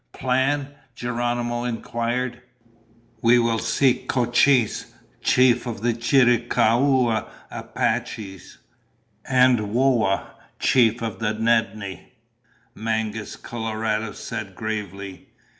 [0.13, 2.41] "Plan?" Geronimo inquired.
[3.21, 8.57] "We will seek Cochise, chief of the Chiricahua Apaches,
[9.25, 10.25] and Whoa,
[10.57, 12.13] chief of the Nedni,"
[12.73, 15.27] Mangus Coloradus said gravely.